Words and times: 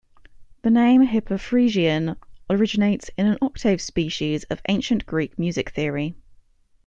The 0.63 0.71
name 0.71 1.05
Hypophrygian 1.05 2.15
originates 2.49 3.11
in 3.19 3.27
an 3.27 3.37
octave 3.39 3.79
species 3.79 4.45
of 4.45 4.59
ancient 4.67 5.05
Greek 5.05 5.37
music 5.37 5.69
theory. 5.69 6.15